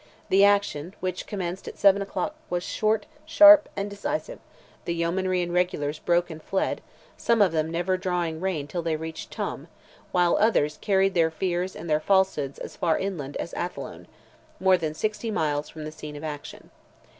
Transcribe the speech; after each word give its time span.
The 0.29 0.43
action, 0.43 0.95
which 0.99 1.27
commenced 1.27 1.67
at 1.67 1.77
7 1.77 2.01
o'clock, 2.01 2.33
was 2.49 2.63
short, 2.63 3.05
sharp, 3.23 3.69
and 3.77 3.87
decisive; 3.87 4.39
the 4.85 4.95
yeomanry 4.95 5.43
and 5.43 5.53
regulars 5.53 5.99
broke 5.99 6.31
and 6.31 6.41
fled, 6.41 6.81
some 7.17 7.39
of 7.39 7.51
them 7.51 7.69
never 7.69 7.97
drawing 7.97 8.41
rein 8.41 8.65
till 8.65 8.81
they 8.81 8.95
reached 8.95 9.29
Tuam, 9.31 9.67
while 10.11 10.37
others 10.39 10.79
carried 10.81 11.13
their 11.13 11.29
fears 11.29 11.75
and 11.75 11.87
their 11.87 11.99
falsehoods 11.99 12.57
as 12.57 12.75
far 12.75 12.97
inland 12.97 13.37
as 13.37 13.53
Athlone—more 13.53 14.75
than 14.75 14.95
sixty 14.95 15.29
miles 15.29 15.69
from 15.69 15.83
the 15.83 15.91
scene 15.91 16.15
of 16.15 16.23
action. 16.23 16.71